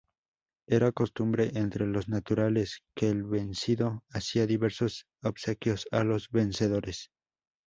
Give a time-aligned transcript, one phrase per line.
[0.67, 7.11] Era costumbre entre los naturales que el vencido hacía diversos obsequios a los vencedores.